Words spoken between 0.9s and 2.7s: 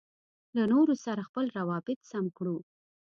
سره خپل روابط سم کړو.